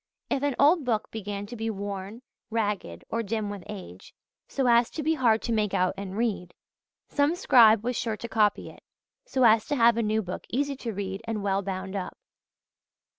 [0.31, 4.15] If an old book began to be worn, ragged, or dim with age,
[4.47, 6.55] so as to be hard to make out and read,
[7.07, 8.81] some scribe was sure to copy it,
[9.27, 12.17] so as to have a new book easy to read and well bound up.